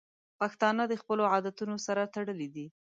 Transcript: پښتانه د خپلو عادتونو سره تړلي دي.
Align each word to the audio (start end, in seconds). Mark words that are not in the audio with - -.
پښتانه 0.39 0.83
د 0.87 0.93
خپلو 1.01 1.23
عادتونو 1.33 1.75
سره 1.87 2.01
تړلي 2.15 2.47
دي. 2.55 2.65